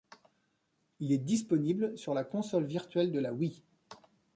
[0.99, 3.61] Il est disponible sur la console virtuelle de la Wii.